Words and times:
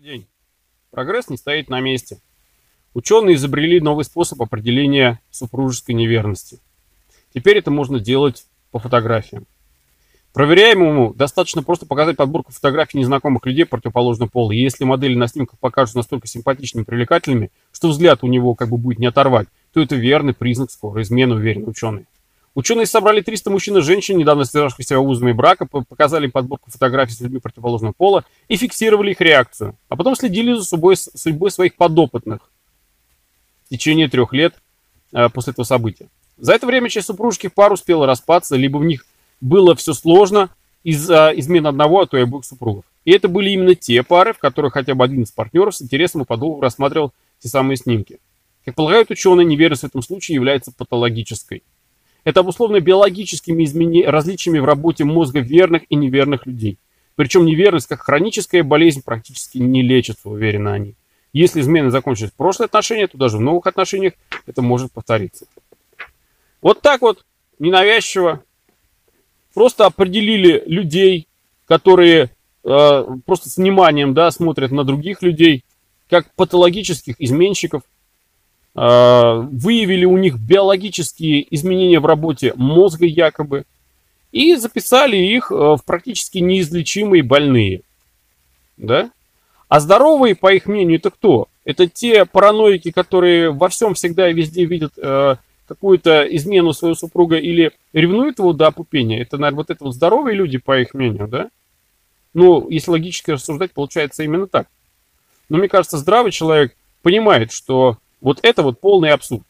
Добрый 0.00 0.18
день. 0.18 0.28
Прогресс 0.90 1.28
не 1.28 1.36
стоит 1.36 1.68
на 1.68 1.80
месте. 1.80 2.20
Ученые 2.94 3.36
изобрели 3.36 3.80
новый 3.80 4.04
способ 4.06 4.40
определения 4.40 5.20
супружеской 5.30 5.94
неверности. 5.94 6.58
Теперь 7.34 7.58
это 7.58 7.70
можно 7.70 8.00
делать 8.00 8.46
по 8.70 8.78
фотографиям. 8.78 9.46
Проверяемому 10.32 11.12
достаточно 11.12 11.62
просто 11.62 11.84
показать 11.84 12.16
подборку 12.16 12.50
фотографий 12.50 12.98
незнакомых 12.98 13.44
людей 13.44 13.66
противоположного 13.66 14.30
пола. 14.30 14.52
И 14.52 14.60
если 14.60 14.84
модели 14.84 15.16
на 15.16 15.28
снимках 15.28 15.58
покажутся 15.58 15.98
настолько 15.98 16.28
симпатичными 16.28 16.84
и 16.84 16.86
привлекательными, 16.86 17.50
что 17.70 17.88
взгляд 17.88 18.24
у 18.24 18.26
него 18.26 18.54
как 18.54 18.70
бы 18.70 18.78
будет 18.78 19.00
не 19.00 19.06
оторвать, 19.06 19.48
то 19.74 19.82
это 19.82 19.96
верный 19.96 20.32
признак 20.32 20.70
скорой 20.70 21.02
измены, 21.02 21.34
уверены 21.34 21.66
ученые. 21.66 22.06
Ученые 22.54 22.86
собрали 22.86 23.20
300 23.20 23.50
мужчин 23.50 23.76
и 23.78 23.80
женщин, 23.80 24.18
недавно 24.18 24.44
связавшихся 24.44 24.98
узами 24.98 25.32
брака, 25.32 25.66
показали 25.66 26.26
подборку 26.26 26.70
фотографий 26.70 27.12
с 27.12 27.20
людьми 27.20 27.38
противоположного 27.38 27.92
пола 27.92 28.24
и 28.48 28.56
фиксировали 28.56 29.12
их 29.12 29.20
реакцию. 29.20 29.76
А 29.88 29.96
потом 29.96 30.16
следили 30.16 30.54
за 30.54 30.64
судьбой, 30.64 30.96
судьбой 30.96 31.50
своих 31.52 31.76
подопытных 31.76 32.50
в 33.66 33.68
течение 33.70 34.08
трех 34.08 34.32
лет 34.32 34.54
э, 35.12 35.28
после 35.28 35.52
этого 35.52 35.64
события. 35.64 36.08
За 36.38 36.52
это 36.52 36.66
время 36.66 36.88
часть 36.88 37.06
супружеских 37.06 37.54
пар 37.54 37.72
успела 37.72 38.06
распаться, 38.06 38.56
либо 38.56 38.78
в 38.78 38.84
них 38.84 39.06
было 39.40 39.76
все 39.76 39.92
сложно 39.92 40.50
из-за 40.82 41.32
измен 41.36 41.66
одного, 41.68 42.00
а 42.00 42.06
то 42.06 42.16
и 42.16 42.22
обоих 42.22 42.44
супругов. 42.44 42.84
И 43.04 43.12
это 43.12 43.28
были 43.28 43.50
именно 43.50 43.76
те 43.76 44.02
пары, 44.02 44.32
в 44.32 44.38
которых 44.38 44.72
хотя 44.72 44.94
бы 44.94 45.04
один 45.04 45.22
из 45.22 45.30
партнеров 45.30 45.76
с 45.76 45.82
интересом 45.82 46.22
и 46.22 46.24
подолгу 46.24 46.60
рассматривал 46.60 47.12
те 47.38 47.48
самые 47.48 47.76
снимки. 47.76 48.18
Как 48.64 48.74
полагают 48.74 49.10
ученые, 49.10 49.44
неверность 49.44 49.82
в 49.82 49.86
этом 49.86 50.02
случае 50.02 50.34
является 50.34 50.72
патологической. 50.72 51.62
Это 52.24 52.40
обусловлено 52.40 52.80
биологическими 52.80 53.64
изменениями, 53.64 54.06
различиями 54.06 54.58
в 54.58 54.64
работе 54.64 55.04
мозга 55.04 55.40
верных 55.40 55.82
и 55.88 55.94
неверных 55.94 56.46
людей. 56.46 56.78
Причем 57.16 57.44
неверность, 57.44 57.86
как 57.86 58.02
хроническая 58.02 58.62
болезнь, 58.62 59.02
практически 59.04 59.58
не 59.58 59.82
лечится, 59.82 60.28
уверены 60.28 60.68
они. 60.70 60.94
Если 61.32 61.60
измены 61.60 61.90
закончились 61.90 62.30
в 62.30 62.34
прошлые 62.34 62.66
отношения, 62.66 63.06
то 63.06 63.16
даже 63.16 63.36
в 63.36 63.40
новых 63.40 63.66
отношениях 63.66 64.14
это 64.46 64.62
может 64.62 64.92
повториться. 64.92 65.46
Вот 66.60 66.82
так 66.82 67.02
вот, 67.02 67.24
ненавязчиво, 67.58 68.42
просто 69.54 69.86
определили 69.86 70.62
людей, 70.66 71.28
которые 71.66 72.30
э, 72.64 73.04
просто 73.24 73.48
с 73.48 73.56
вниманием 73.56 74.12
да, 74.12 74.30
смотрят 74.30 74.70
на 74.70 74.84
других 74.84 75.22
людей, 75.22 75.64
как 76.08 76.34
патологических 76.34 77.14
изменщиков, 77.18 77.82
выявили 78.72 80.04
у 80.04 80.16
них 80.16 80.38
биологические 80.38 81.46
изменения 81.54 81.98
в 81.98 82.06
работе 82.06 82.52
мозга 82.56 83.04
якобы, 83.04 83.64
и 84.32 84.54
записали 84.56 85.16
их 85.16 85.50
э, 85.50 85.54
в 85.54 85.80
практически 85.84 86.38
неизлечимые 86.38 87.22
больные. 87.22 87.82
Да? 88.76 89.10
А 89.68 89.80
здоровые, 89.80 90.34
по 90.34 90.52
их 90.52 90.66
мнению, 90.66 90.98
это 90.98 91.10
кто? 91.10 91.48
Это 91.64 91.86
те 91.86 92.24
параноики, 92.24 92.90
которые 92.90 93.50
во 93.50 93.68
всем 93.68 93.94
всегда 93.94 94.30
и 94.30 94.34
везде 94.34 94.64
видят 94.64 94.92
э, 94.96 95.36
какую-то 95.66 96.22
измену 96.22 96.72
своего 96.72 96.94
супруга 96.94 97.36
или 97.36 97.72
ревнуют 97.92 98.38
его 98.38 98.52
до 98.52 98.68
опупения. 98.68 99.20
Это, 99.20 99.36
наверное, 99.36 99.58
вот 99.58 99.70
это 99.70 99.84
вот 99.84 99.94
здоровые 99.94 100.36
люди, 100.36 100.58
по 100.58 100.80
их 100.80 100.94
мнению, 100.94 101.28
да? 101.28 101.50
Ну, 102.32 102.68
если 102.70 102.92
логически 102.92 103.32
рассуждать, 103.32 103.72
получается 103.72 104.22
именно 104.22 104.46
так. 104.46 104.68
Но 105.48 105.58
мне 105.58 105.68
кажется, 105.68 105.98
здравый 105.98 106.30
человек 106.30 106.76
понимает, 107.02 107.50
что 107.50 107.98
вот 108.20 108.38
это 108.42 108.62
вот 108.62 108.80
полный 108.80 109.10
абсурд. 109.10 109.44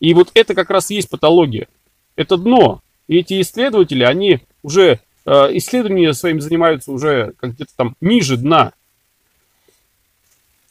И 0.00 0.12
вот 0.14 0.30
это 0.34 0.54
как 0.54 0.70
раз 0.70 0.90
и 0.90 0.96
есть 0.96 1.08
патология. 1.08 1.68
Это 2.16 2.36
дно. 2.36 2.80
И 3.08 3.18
эти 3.18 3.40
исследователи, 3.40 4.02
они 4.04 4.40
уже 4.62 5.00
э, 5.26 5.30
исследованиями 5.56 6.12
своими 6.12 6.40
занимаются 6.40 6.92
уже 6.92 7.32
как 7.38 7.54
где-то 7.54 7.72
там 7.76 7.96
ниже 8.00 8.36
дна. 8.36 8.72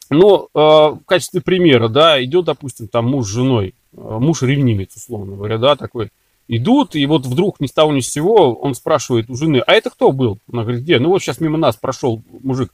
Но 0.10 0.48
э, 0.54 0.60
в 0.60 1.02
качестве 1.06 1.42
примера, 1.42 1.88
да, 1.88 2.24
идет, 2.24 2.46
допустим, 2.46 2.88
там 2.88 3.10
муж 3.10 3.26
с 3.26 3.30
женой, 3.30 3.74
э, 3.94 3.98
муж 3.98 4.42
ревнивец, 4.42 4.96
условно 4.96 5.36
говоря, 5.36 5.58
да, 5.58 5.76
такой. 5.76 6.10
Идут, 6.50 6.96
и 6.96 7.06
вот 7.06 7.26
вдруг 7.26 7.62
ни 7.62 7.68
с 7.68 7.72
того 7.72 7.94
ни 7.94 8.02
с 8.02 8.12
сего 8.12 8.54
он 8.54 8.76
спрашивает 8.76 9.30
у 9.30 9.36
жены, 9.36 9.64
а 9.66 9.74
это 9.74 9.90
кто 9.90 10.12
был? 10.12 10.40
Она 10.52 10.64
говорит, 10.64 10.84
где? 10.84 11.00
Ну 11.00 11.10
вот 11.10 11.22
сейчас 11.22 11.40
мимо 11.40 11.58
нас 11.58 11.78
прошел 11.78 12.22
мужик. 12.44 12.74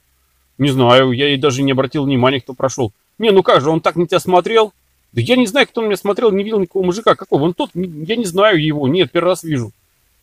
Не 0.58 0.70
знаю, 0.70 1.12
я 1.12 1.28
ей 1.28 1.38
даже 1.38 1.62
не 1.62 1.72
обратил 1.72 2.04
внимания, 2.04 2.40
кто 2.40 2.52
прошел. 2.52 2.92
Не, 3.20 3.32
ну 3.32 3.42
как 3.42 3.60
же, 3.60 3.68
он 3.68 3.82
так 3.82 3.96
на 3.96 4.06
тебя 4.06 4.18
смотрел? 4.18 4.72
Да 5.12 5.20
я 5.20 5.36
не 5.36 5.46
знаю, 5.46 5.68
кто 5.68 5.82
на 5.82 5.86
меня 5.86 5.98
смотрел, 5.98 6.32
не 6.32 6.42
видел 6.42 6.58
никакого 6.58 6.86
мужика. 6.86 7.14
Какой? 7.14 7.38
Вон 7.38 7.52
тот, 7.52 7.68
я 7.74 8.16
не 8.16 8.24
знаю 8.24 8.64
его. 8.64 8.88
Нет, 8.88 9.12
первый 9.12 9.28
раз 9.28 9.44
вижу. 9.44 9.72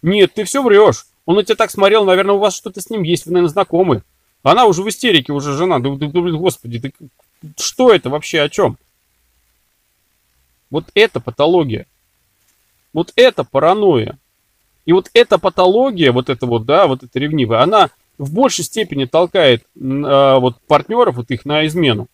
Нет, 0.02 0.34
ты 0.34 0.46
все 0.46 0.64
врешь. 0.64 1.06
Он 1.28 1.36
на 1.36 1.44
тебя 1.44 1.56
так 1.56 1.70
смотрел, 1.70 2.06
наверное, 2.06 2.34
у 2.34 2.40
вас 2.40 2.56
что-то 2.56 2.82
с 2.82 2.90
ним 2.90 3.04
есть, 3.04 3.28
вы, 3.28 3.34
наверное, 3.34 3.52
знакомы. 3.52 4.02
Она 4.42 4.66
уже 4.66 4.82
в 4.82 4.90
истерике, 4.90 5.32
уже 5.32 5.54
жена. 5.54 5.78
Да, 5.78 5.92
да, 5.92 6.08
да 6.08 6.22
господи, 6.22 6.80
ты, 6.80 6.94
что 7.60 7.94
это 7.94 8.10
вообще, 8.10 8.42
о 8.42 8.50
чем? 8.50 8.80
Вот 10.72 10.86
это 10.96 11.20
патология. 11.20 11.86
Вот 12.94 13.14
это 13.16 13.44
паранойя. 13.44 14.18
И 14.86 14.92
вот 14.94 15.12
эта 15.14 15.38
патология, 15.38 16.12
вот 16.12 16.30
это 16.30 16.48
вот, 16.48 16.66
да, 16.66 16.88
вот 16.88 17.04
эта 17.04 17.20
ревнивая, 17.20 17.62
она 17.62 17.92
в 18.18 18.34
большей 18.34 18.64
степени 18.64 19.06
толкает 19.06 19.62
э, 19.62 20.40
вот 20.40 20.60
партнеров, 20.62 21.18
вот 21.18 21.30
их 21.30 21.46
на 21.46 21.68
измену. 21.68 22.08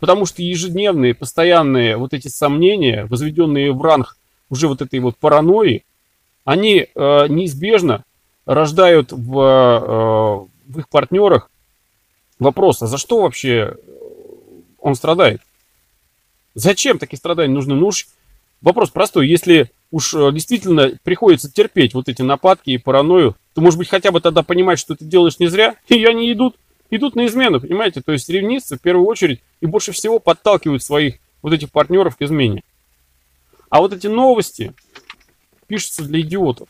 Потому 0.00 0.24
что 0.24 0.42
ежедневные, 0.42 1.14
постоянные 1.14 1.96
вот 1.96 2.14
эти 2.14 2.28
сомнения, 2.28 3.04
возведенные 3.04 3.72
в 3.72 3.80
ранг 3.82 4.16
уже 4.48 4.66
вот 4.66 4.80
этой 4.80 4.98
вот 4.98 5.16
паранойи, 5.18 5.84
они 6.44 6.88
э, 6.92 7.26
неизбежно 7.28 8.04
рождают 8.46 9.12
в, 9.12 9.38
э, 9.38 10.72
в 10.72 10.78
их 10.78 10.88
партнерах 10.88 11.50
вопрос, 12.38 12.82
а 12.82 12.86
за 12.86 12.96
что 12.96 13.20
вообще 13.20 13.76
он 14.78 14.94
страдает? 14.94 15.42
Зачем 16.54 16.98
такие 16.98 17.18
страдания 17.18 17.52
нужны? 17.52 17.74
Ну 17.74 17.88
уж 17.88 18.08
вопрос 18.62 18.90
простой. 18.90 19.28
Если 19.28 19.70
уж 19.90 20.14
э, 20.14 20.32
действительно 20.32 20.92
приходится 21.04 21.52
терпеть 21.52 21.92
вот 21.92 22.08
эти 22.08 22.22
нападки 22.22 22.70
и 22.70 22.78
паранойю, 22.78 23.36
то, 23.54 23.60
может 23.60 23.78
быть, 23.78 23.88
хотя 23.88 24.10
бы 24.10 24.20
тогда 24.20 24.42
понимать, 24.42 24.78
что 24.78 24.96
ты 24.96 25.04
делаешь 25.04 25.38
не 25.38 25.48
зря, 25.48 25.76
и 25.88 26.04
они 26.06 26.32
идут 26.32 26.56
идут 26.90 27.16
на 27.16 27.26
измену, 27.26 27.60
понимаете? 27.60 28.00
То 28.00 28.12
есть 28.12 28.28
ревнивцы 28.28 28.76
в 28.76 28.80
первую 28.80 29.06
очередь 29.06 29.40
и 29.60 29.66
больше 29.66 29.92
всего 29.92 30.18
подталкивают 30.18 30.82
своих 30.82 31.16
вот 31.42 31.52
этих 31.52 31.70
партнеров 31.70 32.16
к 32.16 32.22
измене. 32.22 32.62
А 33.68 33.80
вот 33.80 33.92
эти 33.92 34.08
новости 34.08 34.74
пишутся 35.66 36.04
для 36.04 36.20
идиотов, 36.20 36.68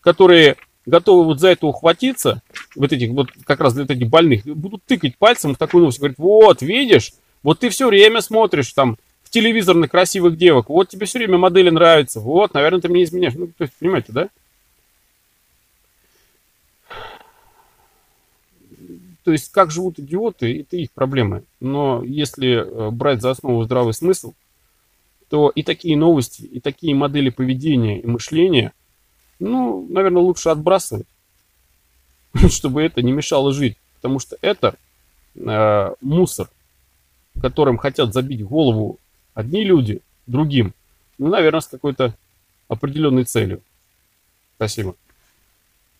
которые 0.00 0.56
готовы 0.86 1.24
вот 1.24 1.40
за 1.40 1.48
это 1.48 1.66
ухватиться, 1.66 2.42
вот 2.74 2.92
этих 2.92 3.10
вот 3.10 3.28
как 3.44 3.60
раз 3.60 3.74
для 3.74 3.84
этих 3.84 4.08
больных, 4.08 4.44
будут 4.44 4.82
тыкать 4.84 5.16
пальцем 5.16 5.54
в 5.54 5.58
такую 5.58 5.82
новость, 5.82 5.98
говорить, 5.98 6.18
вот, 6.18 6.62
видишь, 6.62 7.12
вот 7.42 7.60
ты 7.60 7.68
все 7.68 7.88
время 7.88 8.20
смотришь 8.20 8.72
там 8.72 8.96
в 9.22 9.30
телевизор 9.30 9.76
на 9.76 9.88
красивых 9.88 10.36
девок, 10.36 10.70
вот 10.70 10.88
тебе 10.88 11.06
все 11.06 11.18
время 11.18 11.38
модели 11.38 11.70
нравятся, 11.70 12.20
вот, 12.20 12.54
наверное, 12.54 12.80
ты 12.80 12.88
мне 12.88 13.04
изменяешь. 13.04 13.34
Ну, 13.34 13.46
то 13.46 13.62
есть, 13.62 13.74
понимаете, 13.78 14.12
да? 14.12 14.28
То 19.24 19.32
есть, 19.32 19.52
как 19.52 19.70
живут 19.70 19.98
идиоты, 19.98 20.60
это 20.60 20.76
их 20.76 20.90
проблемы. 20.92 21.44
Но 21.60 22.02
если 22.02 22.54
э, 22.54 22.90
брать 22.90 23.22
за 23.22 23.30
основу 23.30 23.62
здравый 23.64 23.94
смысл, 23.94 24.34
то 25.28 25.48
и 25.48 25.62
такие 25.62 25.96
новости, 25.96 26.42
и 26.42 26.60
такие 26.60 26.94
модели 26.94 27.30
поведения 27.30 28.00
и 28.00 28.06
мышления, 28.06 28.72
ну, 29.38 29.86
наверное, 29.88 30.22
лучше 30.22 30.48
отбрасывать, 30.48 31.06
чтобы 32.48 32.82
это 32.82 33.00
не 33.02 33.12
мешало 33.12 33.52
жить. 33.52 33.76
Потому 33.96 34.18
что 34.18 34.36
это 34.40 34.74
э, 35.36 35.94
мусор, 36.00 36.50
которым 37.40 37.78
хотят 37.78 38.12
забить 38.12 38.44
голову 38.44 38.98
одни 39.34 39.64
люди 39.64 40.00
другим, 40.26 40.74
ну, 41.18 41.28
наверное, 41.28 41.60
с 41.60 41.68
какой-то 41.68 42.14
определенной 42.68 43.24
целью. 43.24 43.62
Спасибо. 44.56 44.96